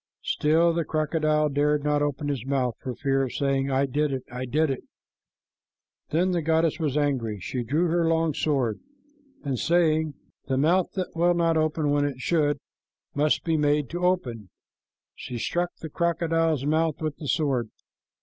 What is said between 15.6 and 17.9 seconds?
the crocodile's mouth with the sword.